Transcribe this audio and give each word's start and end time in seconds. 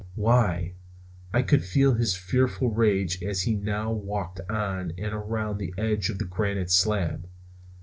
Why, 0.15 0.73
I 1.31 1.43
could 1.43 1.63
feel 1.63 1.93
his 1.93 2.15
fearful 2.17 2.71
rage 2.71 3.21
as 3.21 3.43
he 3.43 3.53
now 3.53 3.91
walked 3.91 4.41
on 4.49 4.93
and 4.97 5.13
around 5.13 5.59
the 5.59 5.75
edge 5.77 6.09
of 6.09 6.17
that 6.17 6.27
granite 6.31 6.71
slab. 6.71 7.29